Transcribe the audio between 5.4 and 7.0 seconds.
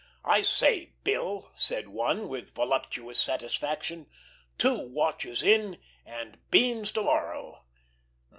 in, and beans